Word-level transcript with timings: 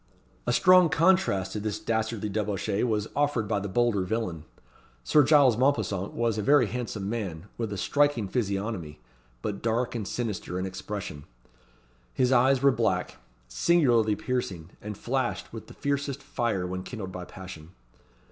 A 0.47 0.51
strong 0.51 0.89
contrast 0.89 1.51
to 1.51 1.59
this 1.59 1.77
dastardly 1.77 2.27
debauchee 2.27 2.83
was 2.83 3.07
offered 3.15 3.47
by 3.47 3.59
the 3.59 3.69
bolder 3.69 4.01
villain. 4.01 4.45
Sir 5.03 5.21
Giles 5.23 5.57
Mompesson 5.57 6.13
was 6.15 6.39
a 6.39 6.41
very 6.41 6.65
handsome 6.65 7.07
man, 7.07 7.45
with 7.55 7.71
a 7.71 7.77
striking 7.77 8.27
physiognomy, 8.27 8.99
but 9.43 9.61
dark 9.61 9.93
and 9.93 10.07
sinister 10.07 10.57
in 10.57 10.65
expression. 10.65 11.25
His 12.15 12.31
eyes 12.31 12.63
were 12.63 12.71
black, 12.71 13.17
singularly 13.47 14.15
piercing, 14.15 14.71
and 14.81 14.97
flashed 14.97 15.53
with 15.53 15.67
the 15.67 15.75
fiercest 15.75 16.23
fire 16.23 16.65
when 16.65 16.81
kindled 16.81 17.11
by 17.11 17.25
passion. 17.25 17.69